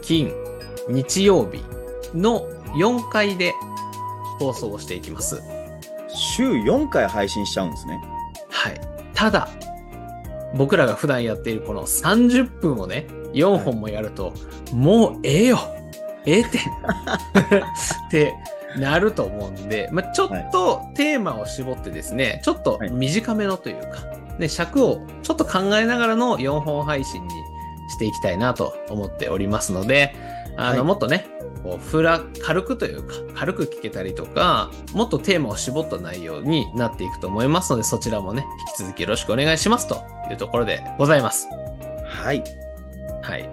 [0.04, 0.32] 金、
[0.88, 1.64] 日曜日
[2.14, 3.54] の4回で
[4.40, 5.42] 放送をしていきます。
[6.22, 8.00] 週4回配信しちゃうんですね。
[8.50, 8.82] はい。
[9.14, 9.50] ただ、
[10.56, 14.34] 僕らが普段やっているこの30分をね、4本もやると、
[14.72, 15.60] もうええよ。
[16.26, 16.60] ええって。
[18.08, 18.34] って
[18.78, 24.06] なると思うんで、まあ、ちょっとテーマを絞ってですね、ちょっと短めのというか、
[24.38, 27.34] ね、尺をちょっと考えながらの4本配信に
[27.90, 30.16] していきたいなと思っておりますので、
[30.56, 30.84] あの、はい。
[30.84, 31.26] もっとね、
[31.64, 41.48] こう、ふら、軽くというか、軽く聞けたりとか、もっとテーマを絞った内容になっていくと思いますので、そちらもね、引き続きよろしくお願いしますというところでございます。
[42.08, 42.44] はい。
[43.22, 43.50] はい。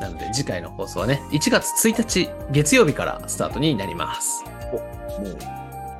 [0.00, 4.44] なので、次回の放送はね、1月1日月曜日からスタートになります。
[4.72, 4.82] もう、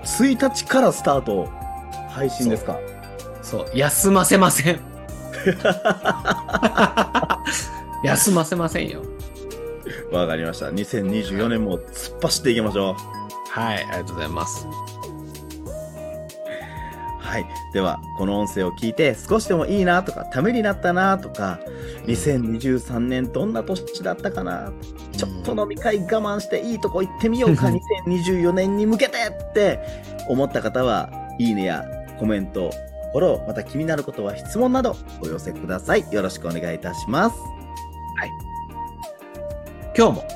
[0.05, 1.49] 1日からスタート、
[2.11, 2.78] 配信ですか？
[3.42, 4.80] そう、休ませません。
[8.05, 9.03] 休ませませんよ。
[10.12, 10.66] わかりました。
[10.66, 13.50] 2024年も突っ走っていきましょう。
[13.50, 14.66] はい、ありがとうございます。
[17.28, 17.46] はい。
[17.74, 21.61] では、この音声を聞いて少しでもいいなとか、ためになったなとか、
[22.06, 24.72] 2023年どんな年だったかな、
[25.12, 27.66] ちょっと飲み会我慢していいとこ行ってみようか、
[28.06, 29.78] 2024年に向けてって
[30.26, 31.84] 思った方は、いいねや
[32.18, 32.70] コメント、
[33.12, 36.11] フォロー、また気になることは質問などお寄せください。
[36.11, 37.57] よろしくお願いいたします。
[39.99, 40.28] 今日も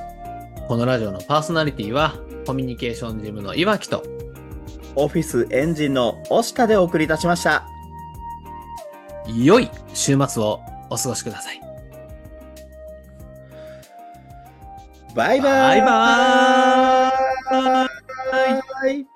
[0.67, 4.03] このラジオのパーソナリティはコミュニケーションジムの岩きと
[4.97, 7.65] オフィスエンジンの押下でお送りいたしました。
[9.29, 10.59] 良い週末を
[10.91, 11.61] お過ごしください。
[15.15, 15.81] バイバイ。
[15.81, 17.13] バ
[18.49, 19.12] イバイ。